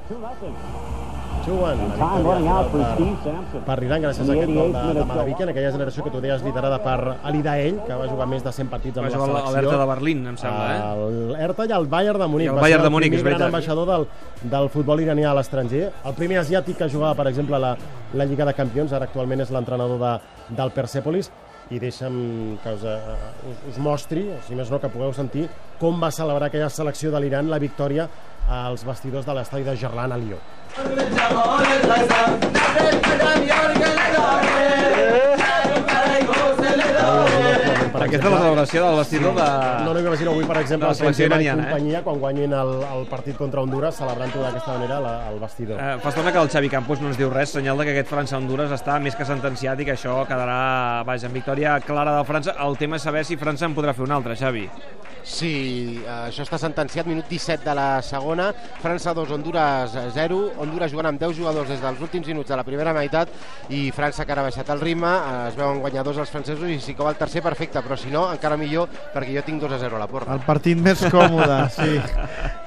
Two 0.08 0.18
nothing. 0.18 1.07
Juguen 1.46 2.48
out 2.48 2.70
for 2.72 2.82
per, 3.22 3.60
per 3.66 3.76
l'Iran 3.80 4.02
gràcies 4.04 4.28
a 4.28 4.34
aquest 4.34 4.50
gol 4.52 4.72
88th 4.72 4.88
de, 4.88 4.94
de 4.98 5.04
Madavikia 5.08 5.46
en 5.46 5.52
aquella 5.52 5.72
generació 5.74 6.04
que 6.04 6.12
tu 6.12 6.20
deies 6.24 6.44
liderada 6.44 6.78
per 6.84 6.96
Alida 7.30 7.54
Ell 7.62 7.78
que 7.86 7.98
va 8.00 8.08
jugar 8.10 8.26
més 8.30 8.44
de 8.44 8.52
100 8.52 8.70
partits 8.72 8.98
amb 9.00 9.08
Va 9.08 9.12
la 9.12 9.26
selecció 9.26 9.54
l'Hertha 9.56 9.80
de 9.82 9.88
Berlín, 9.92 10.22
em 10.32 10.38
sembla, 10.40 10.68
eh? 10.74 10.78
el 11.08 11.36
Hertha 11.46 11.68
i 11.68 11.74
el 11.78 11.88
Bayern 11.94 12.22
de 12.22 12.28
Munic 12.34 12.50
I 12.50 12.52
el 12.52 12.60
Bayern 12.62 12.86
de 12.86 12.92
primer 12.92 13.12
és 13.14 13.22
gran 13.22 13.32
veritat. 13.32 13.48
ambaixador 13.48 13.90
del, 13.92 14.06
del 14.54 14.70
futbol 14.74 15.04
iranià 15.04 15.32
a 15.32 15.36
l'estranger 15.38 15.84
el 15.88 16.16
primer 16.18 16.40
asiàtic 16.44 16.80
que 16.82 16.90
jugava 16.92 17.14
per 17.18 17.28
exemple 17.32 17.60
la, 17.62 17.74
la 18.14 18.28
Lliga 18.28 18.48
de 18.48 18.56
Campions 18.58 18.92
ara 18.96 19.08
actualment 19.08 19.44
és 19.46 19.52
l'entrenador 19.54 20.00
de, 20.02 20.14
del 20.58 20.74
Persepolis 20.76 21.30
i 21.70 21.78
deixa'm 21.80 22.14
que 22.62 22.72
us, 22.72 22.84
uh, 22.88 23.50
us, 23.50 23.58
us 23.74 23.78
mostri, 23.84 24.24
si 24.46 24.56
més 24.56 24.70
no 24.72 24.78
que 24.80 24.88
pugueu 24.88 25.12
sentir 25.12 25.44
com 25.78 26.00
va 26.00 26.08
celebrar 26.10 26.48
aquella 26.48 26.70
selecció 26.72 27.12
de 27.12 27.20
l'Iran 27.20 27.50
la 27.52 27.60
victòria 27.60 28.08
als 28.48 28.84
vestidors 28.84 29.26
de 29.26 29.34
l'estadi 29.36 29.64
de 29.68 29.76
Gerlan 29.76 30.12
a 30.12 30.16
Lió. 30.16 30.38
Aquesta 38.08 38.30
és 38.30 38.32
la 38.32 38.40
celebració 38.40 38.84
del 38.86 38.94
vestidor 38.96 39.34
de... 39.36 39.46
No, 39.84 39.92
no 39.92 40.00
m'imagino 40.00 40.30
avui, 40.32 40.44
per 40.48 40.56
exemple, 40.62 40.86
de 40.86 40.88
la 40.88 40.94
el 40.94 40.96
selecció 40.96 41.26
Benzema 41.26 41.42
i 41.42 41.44
iraniana, 41.44 41.64
eh? 41.66 41.72
companyia, 41.74 42.00
quan 42.06 42.20
guanyin 42.22 42.54
el, 42.56 42.70
el 42.88 43.04
partit 43.10 43.36
contra 43.36 43.60
Honduras, 43.60 43.98
celebrant-ho 44.00 44.44
d'aquesta 44.46 44.76
manera 44.78 45.00
la, 45.04 45.12
al 45.28 45.36
vestidor. 45.42 45.82
Eh, 45.82 45.98
fa 46.00 46.12
estona 46.14 46.32
que 46.32 46.40
el 46.40 46.48
Xavi 46.54 46.70
Campos 46.72 47.02
no 47.04 47.10
ens 47.12 47.20
diu 47.20 47.28
res, 47.34 47.52
senyal 47.52 47.76
de 47.76 47.84
que 47.84 47.92
aquest 47.92 48.08
França-Honduras 48.14 48.72
està 48.78 48.96
més 49.04 49.18
que 49.18 49.28
sentenciat 49.28 49.82
i 49.84 49.88
que 49.90 49.92
això 49.98 50.22
quedarà, 50.30 51.04
vaja, 51.08 51.28
en 51.28 51.36
victòria 51.36 51.76
clara 51.84 52.16
del 52.16 52.24
França. 52.28 52.56
El 52.64 52.80
tema 52.80 52.96
és 52.96 53.04
saber 53.04 53.26
si 53.28 53.36
França 53.36 53.68
en 53.68 53.76
podrà 53.76 53.92
fer 53.92 54.08
una 54.08 54.16
altra, 54.16 54.38
Xavi. 54.40 54.64
Sí, 55.28 56.00
eh, 56.04 56.10
això 56.30 56.42
està 56.46 56.56
sentenciat, 56.58 57.04
minut 57.06 57.26
17 57.28 57.64
de 57.66 57.74
la 57.76 58.00
segona, 58.02 58.46
França 58.80 59.12
2, 59.14 59.30
Honduras 59.36 59.92
0, 60.14 60.38
Honduras 60.58 60.90
jugant 60.90 61.10
amb 61.10 61.20
10 61.20 61.36
jugadors 61.36 61.68
des 61.68 61.82
dels 61.82 62.00
últims 62.00 62.26
minuts 62.26 62.48
de 62.48 62.56
la 62.56 62.64
primera 62.64 62.94
meitat 62.96 63.28
i 63.68 63.90
França 63.92 64.24
que 64.24 64.32
ara 64.32 64.40
ha 64.40 64.48
baixat 64.48 64.70
el 64.72 64.80
ritme, 64.80 65.08
eh, 65.10 65.48
es 65.50 65.56
veuen 65.58 65.80
guanyadors 65.84 66.16
els 66.24 66.30
francesos 66.32 66.68
i 66.72 66.78
si 66.80 66.94
cau 66.96 67.08
el 67.10 67.16
tercer 67.20 67.42
perfecte, 67.44 67.82
però 67.84 67.96
si 68.00 68.08
no, 68.10 68.26
encara 68.32 68.56
millor, 68.56 68.88
perquè 69.14 69.34
jo 69.36 69.42
tinc 69.44 69.60
2 69.60 69.72
a 69.76 69.78
0 69.84 69.96
a 69.96 69.98
la 70.00 70.06
porra. 70.08 70.32
El 70.32 70.40
partit 70.46 70.78
més 70.80 71.04
còmode, 71.12 71.58
sí. 71.76 72.00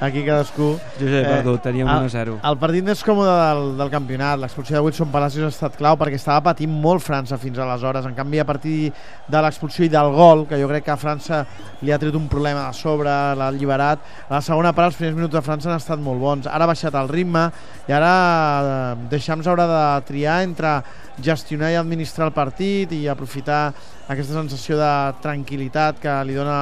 Aquí 0.02 0.24
cadascú. 0.26 0.76
Jo 1.00 1.08
ja 1.10 1.20
he 1.22 1.26
perdut, 1.26 1.62
teníem 1.66 1.88
el- 1.90 2.08
1-0. 2.10 2.38
El 2.46 2.58
partit 2.62 2.86
més 2.86 3.02
còmode 3.06 3.34
del, 3.42 3.64
del 3.82 3.90
campionat, 3.94 4.40
l'expulsió 4.42 4.78
de 4.78 4.84
Wilson 4.86 5.12
Palacios 5.14 5.46
ha 5.50 5.54
estat 5.56 5.76
clau 5.78 5.98
perquè 5.98 6.18
estava 6.22 6.42
patint 6.52 6.72
molt 6.72 7.02
França 7.06 7.38
fins 7.42 7.58
aleshores. 7.58 8.06
En 8.06 8.16
canvi, 8.18 8.40
a 8.42 8.46
partir 8.46 8.92
de 9.28 9.42
l'expulsió 9.42 9.86
i 9.86 9.90
del 9.94 10.12
gol, 10.14 10.46
que 10.50 10.60
jo 10.62 10.70
crec 10.70 10.86
que 10.86 10.94
a 10.94 10.98
França 11.02 11.44
li 11.82 11.92
ha 11.92 12.00
tret 12.02 12.16
un 12.18 12.28
problema 12.32 12.68
de 12.70 12.78
sobre, 12.80 13.12
l'ha 13.38 13.50
alliberat, 13.52 14.06
a 14.30 14.38
la 14.38 14.42
segona 14.46 14.72
part 14.74 14.92
els 14.92 15.00
primers 15.00 15.18
minuts 15.18 15.36
de 15.36 15.44
França 15.46 15.70
han 15.70 15.82
estat 15.82 16.00
molt 16.02 16.22
bons. 16.22 16.48
Ara 16.48 16.66
ha 16.66 16.72
baixat 16.72 16.96
el 16.98 17.12
ritme 17.12 17.44
i 17.90 17.96
ara 17.96 18.14
eh, 18.14 19.10
Deschamps 19.12 19.50
haurà 19.52 19.68
de 19.70 19.84
triar 20.08 20.40
entre 20.48 20.78
gestionar 21.22 21.74
i 21.74 21.78
administrar 21.80 22.30
el 22.30 22.34
partit 22.36 22.96
i 22.96 23.04
aprofitar 23.12 23.68
aquesta 24.08 24.40
sensació 24.40 24.80
de 24.80 24.94
tranquil·litat 25.22 26.02
que 26.02 26.18
li 26.26 26.40
dona 26.40 26.58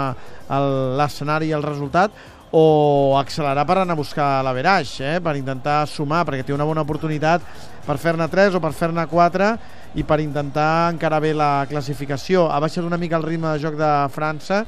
l'escenari 1.00 1.52
i 1.52 1.56
el 1.56 1.64
resultat 1.64 2.18
o 2.52 3.18
accelerar 3.20 3.66
per 3.66 3.78
anar 3.78 3.94
a 3.94 4.00
buscar 4.00 4.30
l'averaix, 4.44 4.96
eh? 5.06 5.18
per 5.22 5.36
intentar 5.38 5.84
sumar, 5.88 6.24
perquè 6.26 6.46
té 6.46 6.54
una 6.54 6.66
bona 6.66 6.82
oportunitat 6.82 7.46
per 7.86 7.98
fer-ne 8.02 8.26
3 8.30 8.58
o 8.58 8.62
per 8.64 8.74
fer-ne 8.74 9.06
4 9.10 9.50
i 10.02 10.06
per 10.06 10.20
intentar 10.22 10.90
encarar 10.94 11.22
bé 11.22 11.34
la 11.38 11.66
classificació. 11.70 12.48
Ha 12.50 12.60
baixat 12.62 12.86
una 12.86 12.98
mica 12.98 13.18
el 13.18 13.28
ritme 13.28 13.54
de 13.54 13.62
joc 13.62 13.78
de 13.78 13.92
França, 14.14 14.64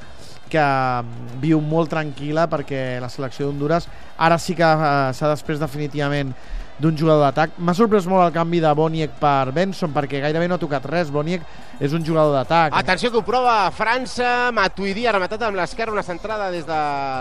que 0.52 0.62
mm, 0.64 1.40
viu 1.44 1.62
molt 1.64 1.92
tranquil·la 1.94 2.48
perquè 2.52 3.00
la 3.02 3.10
selecció 3.12 3.48
d'Honduras 3.48 3.88
ara 4.18 4.38
sí 4.42 4.56
que 4.58 4.68
eh, 4.68 5.12
s'ha 5.16 5.32
després 5.32 5.62
definitivament 5.62 6.34
d'un 6.82 6.98
jugador 6.98 7.22
d'atac. 7.28 7.60
M'ha 7.62 7.76
sorprès 7.78 8.08
molt 8.10 8.26
el 8.26 8.34
canvi 8.34 8.60
de 8.64 8.72
Boniek 8.76 9.14
per 9.22 9.52
Benson 9.54 9.92
perquè 9.94 10.22
gairebé 10.24 10.48
no 10.50 10.58
ha 10.58 10.62
tocat 10.62 10.86
res. 10.90 11.12
Boniek 11.14 11.44
és 11.82 11.94
un 11.94 12.06
jugador 12.06 12.34
d'atac. 12.34 12.74
Atenció 12.78 13.12
que 13.12 13.20
ho 13.20 13.26
prova 13.26 13.70
França, 13.76 14.50
Matuidi 14.56 15.06
ha 15.06 15.14
rematat 15.16 15.46
amb 15.48 15.60
l'esquerra 15.60 15.94
una 15.94 16.06
centrada 16.06 16.50
des 16.54 16.66
de 16.66 16.80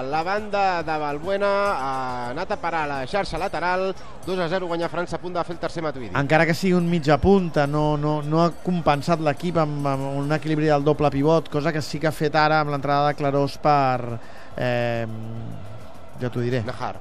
la 0.09 0.23
banda 0.25 0.64
de 0.87 0.97
Balbuena, 1.05 1.52
ha 1.76 1.93
anat 2.31 2.57
a 2.57 2.61
parar 2.61 2.85
a 2.87 2.90
la 2.90 2.99
xarxa 3.07 3.40
lateral, 3.40 3.90
2 4.26 4.40
a 4.40 4.49
0 4.49 4.69
guanya 4.71 4.88
França 4.93 5.17
a 5.17 5.23
punt 5.23 5.37
de 5.37 5.45
fer 5.45 5.57
el 5.57 5.62
tercer 5.62 5.85
Matuidi. 5.85 6.12
encara 6.17 6.47
que 6.47 6.55
sigui 6.55 6.75
un 6.75 6.88
mitja 6.88 7.19
punta, 7.21 7.67
no, 7.67 7.97
no, 7.97 8.21
no 8.23 8.43
ha 8.45 8.50
compensat 8.64 9.21
l'equip 9.21 9.61
amb, 9.61 9.87
amb 9.87 10.11
un 10.25 10.33
equilibri 10.33 10.73
del 10.73 10.85
doble 10.85 11.11
pivot, 11.11 11.49
cosa 11.49 11.73
que 11.73 11.83
sí 11.83 12.00
que 12.00 12.09
ha 12.09 12.12
fet 12.12 12.35
ara 12.35 12.61
amb 12.61 12.73
l'entrada 12.73 13.09
de 13.09 13.14
Clarós 13.21 13.59
per... 13.61 14.19
Eh, 14.57 15.07
ja 16.21 16.29
t'ho 16.29 16.40
diré. 16.45 16.61
Najar. 16.67 16.97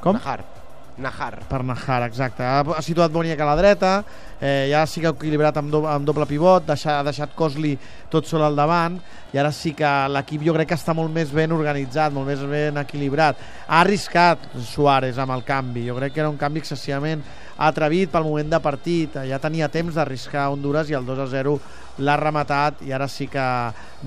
Com? 0.00 0.14
Najar. 0.14 0.57
Najar. 0.98 1.44
Per 1.48 1.62
Najar, 1.64 2.02
exacte. 2.08 2.44
Ha 2.44 2.82
situat 2.84 3.12
Boniek 3.14 3.40
a 3.40 3.46
la 3.46 3.56
dreta, 3.58 3.92
eh, 4.40 4.68
ja 4.72 4.84
sí 4.86 5.00
que 5.00 5.08
ha 5.10 5.14
equilibrat 5.14 5.56
amb, 5.60 5.70
do, 5.72 5.82
amb 5.86 6.06
doble 6.06 6.26
pivot, 6.26 6.66
deixa, 6.66 6.98
ha 6.98 7.06
deixat 7.06 7.34
Cosli 7.38 7.76
tot 8.10 8.26
sol 8.26 8.42
al 8.42 8.58
davant, 8.58 8.98
i 9.32 9.38
ara 9.38 9.52
sí 9.52 9.74
que 9.78 9.88
l'equip 10.12 10.42
jo 10.46 10.54
crec 10.56 10.72
que 10.72 10.78
està 10.78 10.94
molt 10.96 11.12
més 11.14 11.32
ben 11.34 11.52
organitzat, 11.54 12.14
molt 12.14 12.30
més 12.30 12.42
ben 12.48 12.80
equilibrat. 12.82 13.40
Ha 13.68 13.82
arriscat 13.82 14.48
Suárez 14.64 15.18
amb 15.18 15.36
el 15.36 15.44
canvi, 15.46 15.86
jo 15.88 15.98
crec 15.98 16.16
que 16.16 16.24
era 16.24 16.32
un 16.32 16.40
canvi 16.40 16.64
excessivament 16.64 17.22
atrevit 17.58 18.10
pel 18.12 18.24
moment 18.24 18.50
de 18.54 18.60
partit, 18.62 19.18
ja 19.26 19.40
tenia 19.42 19.68
temps 19.68 19.96
d'arriscar 19.98 20.48
Honduras 20.52 20.90
i 20.90 20.96
el 20.96 21.06
2 21.06 21.22
a 21.24 21.26
0 21.30 21.58
l'ha 21.98 22.14
rematat 22.16 22.84
i 22.86 22.92
ara 22.94 23.08
sí 23.10 23.26
que 23.26 23.44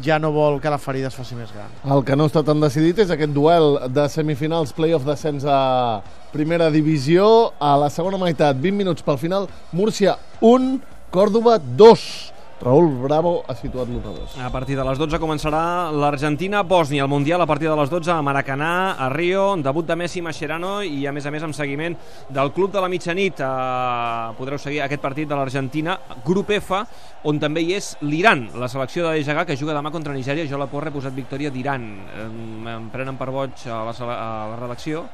ja 0.03 0.19
no 0.19 0.31
vol 0.31 0.61
que 0.63 0.71
la 0.71 0.79
ferida 0.79 1.09
es 1.11 1.17
faci 1.17 1.35
més 1.35 1.51
gran. 1.51 1.67
El 1.83 2.05
que 2.07 2.15
no 2.15 2.29
està 2.29 2.45
tan 2.47 2.63
decidit 2.63 3.03
és 3.03 3.11
aquest 3.11 3.35
duel 3.35 3.75
de 3.91 4.07
semifinals, 4.09 4.71
playoff 4.77 5.05
descens 5.07 5.43
a 5.43 6.01
primera 6.31 6.71
divisió. 6.71 7.51
A 7.59 7.75
la 7.77 7.91
segona 7.91 8.19
meitat, 8.21 8.55
20 8.55 8.77
minuts 8.77 9.03
pel 9.03 9.19
final, 9.19 9.49
Múrcia 9.75 10.15
1, 10.39 10.77
Còrdoba 11.11 11.57
2. 11.59 12.30
Raúl 12.61 12.91
Bravo 13.01 13.41
ha 13.49 13.55
situat 13.57 13.89
l'1-2. 13.89 14.37
A 14.37 14.51
partir 14.53 14.75
de 14.77 14.83
les 14.85 14.99
12 15.01 15.17
començarà 15.17 15.89
l'Argentina-Bòsnia, 15.89 17.01
el 17.01 17.09
Mundial 17.09 17.41
a 17.41 17.47
partir 17.49 17.65
de 17.67 17.75
les 17.75 17.89
12 17.89 18.11
a 18.13 18.21
Maracanà, 18.21 18.93
a 19.01 19.07
Rio, 19.09 19.55
debut 19.57 19.87
de 19.87 19.97
Messi 19.97 20.21
Mascherano 20.21 20.83
i 20.85 21.07
a 21.09 21.11
més 21.11 21.25
a 21.25 21.33
més 21.33 21.41
amb 21.41 21.57
seguiment 21.57 21.97
del 22.29 22.53
Club 22.53 22.71
de 22.71 22.83
la 22.85 22.91
Mitjanit. 22.91 23.41
Eh, 23.41 24.35
podreu 24.37 24.61
seguir 24.61 24.83
aquest 24.85 25.01
partit 25.01 25.29
de 25.29 25.39
l'Argentina, 25.39 25.97
grup 26.23 26.53
F, 26.53 26.83
on 27.25 27.41
també 27.41 27.65
hi 27.65 27.73
és 27.79 27.95
l'Iran, 28.05 28.51
la 28.53 28.69
selecció 28.69 29.07
de 29.07 29.17
Dejagà 29.17 29.47
que 29.49 29.57
juga 29.57 29.73
demà 29.73 29.89
contra 29.89 30.13
Nigèria. 30.13 30.45
Jo 30.45 30.61
la 30.61 30.69
porra 30.69 30.93
he 30.93 30.93
posat 30.93 31.17
victòria 31.17 31.49
d'Iran. 31.49 31.89
Em, 32.27 32.67
em 32.77 32.89
prenen 32.93 33.17
per 33.17 33.31
boig 33.33 33.65
a 33.65 33.81
la, 33.89 33.97
a 33.97 34.31
la 34.53 34.61
redacció, 34.61 35.07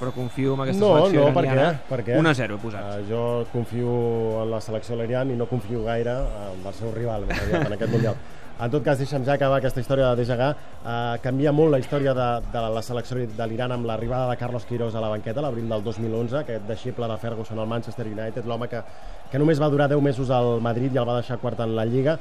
però 0.00 0.10
confio 0.16 0.54
en 0.56 0.64
aquesta 0.64 0.80
No, 0.82 0.90
selecció 0.96 1.28
no, 1.28 1.34
per 1.36 1.44
què? 1.44 1.52
iraniana. 1.52 1.80
Per 1.88 2.00
què? 2.06 2.18
1-0 2.18 2.56
he 2.56 2.60
posat. 2.64 2.90
Uh, 2.90 3.06
jo 3.10 3.22
confio 3.52 3.94
en 4.42 4.50
la 4.56 4.60
selecció 4.64 4.96
l'Iran 4.98 5.30
i 5.30 5.36
no 5.38 5.46
confio 5.46 5.84
gaire 5.84 6.16
en 6.50 6.66
el 6.66 6.74
seu 6.74 6.90
rival 6.96 7.28
aviat, 7.28 7.66
en 7.66 7.78
aquest 7.78 7.92
Mundial. 7.92 8.16
En 8.60 8.68
tot 8.68 8.82
cas, 8.84 8.98
deixa'm 9.00 9.22
ja 9.24 9.38
acabar 9.38 9.56
aquesta 9.56 9.80
història 9.80 10.10
de 10.10 10.18
Dejagà. 10.20 10.50
Uh, 10.84 11.14
canvia 11.24 11.48
molt 11.50 11.72
la 11.72 11.78
història 11.80 12.12
de, 12.12 12.26
de 12.52 12.64
la 12.74 12.82
selecció 12.84 13.16
de 13.16 13.46
l'Iran 13.48 13.72
amb 13.72 13.86
l'arribada 13.88 14.26
de 14.28 14.36
Carlos 14.36 14.66
Queiroz 14.68 14.92
a 14.94 15.00
la 15.00 15.08
banqueta 15.08 15.40
l'abril 15.40 15.64
del 15.72 15.80
2011, 15.86 16.36
aquest 16.42 16.66
deixeble 16.68 17.08
de 17.08 17.16
Ferguson 17.22 17.58
al 17.58 17.70
Manchester 17.70 18.04
United, 18.04 18.44
l'home 18.44 18.68
que, 18.68 18.82
que 19.32 19.40
només 19.40 19.56
va 19.62 19.70
durar 19.72 19.88
10 19.88 20.02
mesos 20.04 20.28
al 20.28 20.60
Madrid 20.60 20.92
i 20.92 21.00
el 21.00 21.08
va 21.08 21.16
deixar 21.22 21.38
quart 21.40 21.64
en 21.64 21.72
la 21.74 21.86
Lliga. 21.88 22.18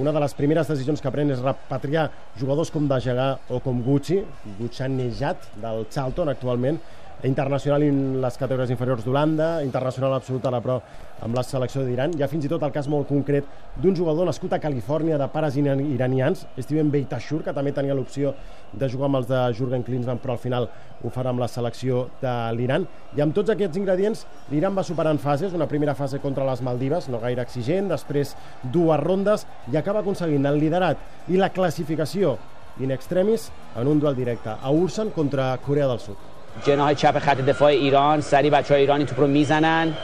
Una 0.00 0.16
de 0.16 0.20
les 0.24 0.32
primeres 0.32 0.72
decisions 0.72 1.04
que 1.04 1.12
pren 1.12 1.28
és 1.34 1.44
repatriar 1.44 2.06
jugadors 2.40 2.72
com 2.72 2.88
Dejagà 2.88 3.28
o 3.52 3.60
com 3.60 3.84
Gucci, 3.84 4.22
Guccian 4.62 4.96
Nejat, 4.96 5.50
del 5.60 5.84
Charlton 5.92 6.32
actualment, 6.32 6.80
internacional 7.24 7.82
en 7.86 8.20
les 8.22 8.36
categories 8.36 8.70
inferiors 8.74 9.04
d'Holanda, 9.04 9.62
internacional 9.62 10.16
absolut 10.16 10.46
ara 10.48 10.60
però 10.60 10.80
amb 11.22 11.36
la 11.36 11.44
selecció 11.46 11.84
d'Iran. 11.86 12.16
Hi 12.18 12.22
ha 12.24 12.28
fins 12.28 12.46
i 12.46 12.50
tot 12.50 12.62
el 12.66 12.72
cas 12.74 12.88
molt 12.90 13.06
concret 13.08 13.46
d'un 13.78 13.94
jugador 13.94 14.26
nascut 14.26 14.52
a 14.52 14.58
Califòrnia 14.58 15.18
de 15.20 15.28
pares 15.30 15.56
iran- 15.56 15.84
iranians, 15.86 16.46
Steven 16.58 16.90
Beitashur, 16.90 17.42
que 17.44 17.54
també 17.54 17.72
tenia 17.72 17.94
l'opció 17.94 18.34
de 18.72 18.88
jugar 18.88 19.06
amb 19.06 19.20
els 19.20 19.28
de 19.28 19.42
Jurgen 19.54 19.84
Klinsmann, 19.86 20.18
però 20.18 20.34
al 20.34 20.42
final 20.42 20.68
ho 21.02 21.10
farà 21.10 21.30
amb 21.30 21.40
la 21.40 21.48
selecció 21.48 22.08
de 22.20 22.34
l'Iran. 22.56 22.88
I 23.16 23.20
amb 23.20 23.34
tots 23.34 23.50
aquests 23.50 23.76
ingredients, 23.76 24.26
l'Iran 24.50 24.74
va 24.74 24.82
superant 24.82 25.18
fases, 25.18 25.52
una 25.52 25.68
primera 25.68 25.94
fase 25.94 26.18
contra 26.18 26.46
les 26.48 26.62
Maldives, 26.62 27.08
no 27.08 27.20
gaire 27.20 27.42
exigent, 27.42 27.88
després 27.88 28.34
dues 28.64 29.00
rondes, 29.00 29.46
i 29.70 29.76
acaba 29.76 30.00
aconseguint 30.00 30.46
el 30.46 30.58
liderat 30.58 30.98
i 31.28 31.36
la 31.36 31.50
classificació 31.50 32.36
in 32.80 32.90
extremis 32.90 33.50
en 33.76 33.86
un 33.86 34.00
duel 34.00 34.16
directe 34.16 34.48
a 34.50 34.70
Ulsan 34.70 35.10
contra 35.10 35.56
Corea 35.58 35.86
del 35.86 36.00
Sud. 36.00 36.31
جناح 36.66 36.94
چپ 36.94 37.18
خط 37.18 37.36
دفاع 37.36 37.68
ایران 37.68 38.20
سری 38.20 38.50
بچه 38.50 38.74
های 38.74 38.80
ایرانی 38.80 39.04
توپ 39.04 39.20
رو 39.20 39.26
می‌زنن. 39.26 39.94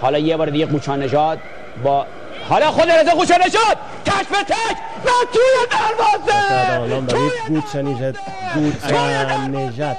حالا 0.00 0.18
یه 0.18 0.36
بار 0.36 0.50
دیگه 0.50 0.66
قوچان 0.66 1.02
نجات 1.02 1.38
با 1.84 2.06
حالا 2.48 2.70
خود 2.70 2.90
رضا 2.90 3.10
قوچان 3.10 3.38
نجات 3.46 3.76
به 4.04 4.42
تک! 4.46 4.76
و 5.04 5.08
توی 5.32 5.42
دروازه! 5.70 7.06
توی 7.06 7.30
قوچان 7.48 7.88
نجات 7.88 8.16
قوچان 8.54 9.56
نجات 9.56 9.96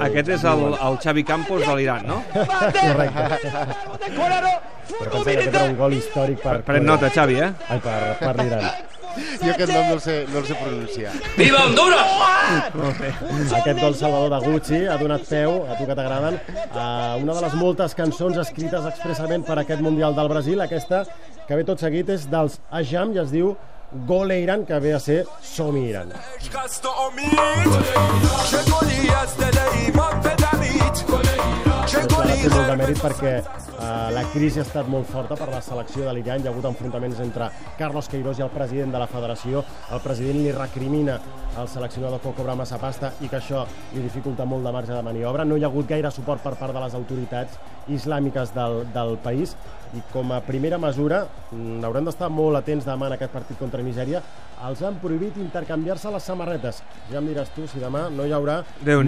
اگر 0.00 0.22
ترس 0.22 0.44
ال 0.44 0.74
ال 0.82 0.96
چابی 0.96 1.22
کامپوس 1.22 1.68
ال 1.68 1.76
ایران 1.76 2.06
نو 2.06 2.14
کورارو 4.16 4.48
فوتو 4.98 5.30
میتا 5.30 6.58
پر 6.66 6.78
نوتا 6.78 7.08
چابی 7.08 7.40
ها 7.40 7.50
پر 8.20 8.40
ایران. 8.40 8.70
Jo 9.42 9.50
aquest 9.52 9.72
nom 9.72 9.88
no 9.88 9.96
el 9.96 10.02
sé, 10.04 10.16
no 10.32 10.38
el 10.40 10.46
sé 10.48 10.56
pronunciar. 10.60 11.12
Viva 11.36 11.64
Honduras! 11.66 12.12
Aquest 13.60 13.80
gol 13.80 13.96
salvador 13.98 14.30
de 14.32 14.40
Gucci 14.46 14.80
ha 14.86 14.96
donat 15.00 15.26
peu, 15.28 15.58
a 15.68 15.76
tu 15.78 15.88
que 15.88 15.96
t'agraden, 15.98 16.38
a 16.74 17.16
una 17.20 17.34
de 17.34 17.42
les 17.46 17.58
moltes 17.60 17.96
cançons 17.98 18.38
escrites 18.42 18.88
expressament 18.92 19.44
per 19.48 19.58
aquest 19.62 19.82
Mundial 19.84 20.16
del 20.16 20.30
Brasil. 20.32 20.60
Aquesta, 20.64 21.04
que 21.48 21.58
ve 21.58 21.66
tot 21.68 21.82
seguit, 21.82 22.08
és 22.12 22.28
dels 22.32 22.60
Ajam 22.70 23.12
i 23.16 23.22
es 23.24 23.34
diu 23.34 23.54
Gole 24.08 24.40
Iran, 24.40 24.64
que 24.64 24.78
ve 24.80 24.94
a 24.94 25.00
ser 25.00 25.24
Som 25.42 25.76
Iran. 25.76 26.12
Gole 31.10 31.36
Iran. 31.36 31.71
Això 31.92 32.30
és 32.32 32.54
de 32.56 32.74
Mèrit 32.80 33.00
perquè 33.04 33.32
eh, 33.36 33.86
la 34.16 34.22
crisi 34.32 34.62
ha 34.62 34.64
estat 34.64 34.86
molt 34.88 35.10
forta 35.12 35.36
per 35.36 35.50
la 35.52 35.58
selecció 35.60 36.06
de 36.06 36.14
l'Iran. 36.16 36.40
Hi 36.40 36.48
ha 36.48 36.52
hagut 36.54 36.64
enfrontaments 36.70 37.18
entre 37.20 37.50
Carlos 37.76 38.06
Queiroz 38.08 38.38
i 38.40 38.44
el 38.46 38.52
president 38.54 38.94
de 38.94 39.02
la 39.02 39.08
federació. 39.10 39.60
El 39.92 40.00
president 40.00 40.38
li 40.40 40.54
recrimina 40.56 41.18
al 41.60 41.68
seleccionador 41.68 42.22
que 42.22 42.32
cobra 42.38 42.54
massa 42.56 42.78
pasta 42.80 43.10
i 43.20 43.28
que 43.28 43.36
això 43.36 43.66
li 43.92 44.06
dificulta 44.06 44.46
molt 44.48 44.64
de 44.64 44.72
marge 44.72 44.94
de 44.94 45.02
maniobra. 45.04 45.44
No 45.44 45.58
hi 45.58 45.66
ha 45.66 45.68
hagut 45.68 45.90
gaire 45.90 46.10
suport 46.10 46.40
per 46.40 46.54
part 46.62 46.72
de 46.72 46.80
les 46.80 46.96
autoritats 46.96 47.60
islàmiques 47.92 48.54
del, 48.56 48.86
del 48.94 49.18
país 49.20 49.52
i 49.92 50.00
com 50.14 50.32
a 50.32 50.40
primera 50.46 50.80
mesura 50.80 51.26
mm, 51.26 51.84
hauran 51.84 52.08
d'estar 52.08 52.32
molt 52.32 52.56
atents 52.62 52.88
demà 52.88 53.10
en 53.10 53.18
aquest 53.18 53.36
partit 53.36 53.60
contra 53.60 53.84
Nigèria 53.84 54.24
els 54.64 54.80
han 54.80 54.96
prohibit 55.02 55.36
intercanviar-se 55.42 56.08
les 56.14 56.24
samarretes. 56.32 56.80
Ja 57.12 57.20
em 57.20 57.28
diràs 57.28 57.52
tu 57.52 57.68
si 57.68 57.84
demà 57.84 58.06
no 58.08 58.24
hi 58.24 58.32
haurà 58.32 58.62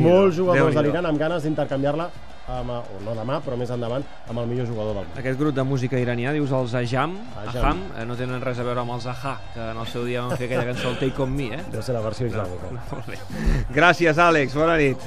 molts 0.04 0.36
jugadors 0.36 0.76
de 0.76 0.84
l'Iran 0.84 1.08
amb 1.08 1.24
ganes 1.24 1.48
d'intercanviar-la 1.48 2.10
amb, 2.48 2.70
o 2.70 3.00
no 3.04 3.14
demà, 3.16 3.38
però 3.44 3.56
més 3.56 3.70
endavant 3.72 4.04
amb 4.28 4.38
el 4.42 4.46
millor 4.50 4.66
jugador 4.68 4.94
del 4.98 5.06
món 5.08 5.18
Aquest 5.22 5.38
grup 5.40 5.54
de 5.56 5.64
música 5.64 5.98
iranià, 6.00 6.32
dius 6.36 6.52
els 6.52 6.74
Ajam, 6.74 7.16
Ajam. 7.46 7.62
Aham, 7.64 7.82
eh, 7.96 8.04
no 8.04 8.16
tenen 8.16 8.42
res 8.44 8.58
a 8.60 8.66
veure 8.66 8.80
amb 8.84 8.90
els 8.96 9.06
Aha, 9.06 9.34
que 9.54 9.60
en 9.72 9.78
el 9.80 9.86
seu 9.86 10.04
dia 10.04 10.22
van 10.26 10.36
fer 10.36 10.46
aquella 10.50 10.66
cançó 10.72 10.90
el 10.92 10.98
Take 11.00 11.22
On 11.22 11.32
Me, 11.32 11.48
eh? 11.56 11.62
deu 11.72 11.82
ser 11.82 11.94
la 11.96 12.02
versió 12.04 12.28
islàmica 12.28 12.70
Molt 12.92 13.06
bé. 13.08 13.18
Gràcies, 13.74 14.18
Àlex, 14.18 14.54
bona 14.54 14.76
nit. 14.76 15.00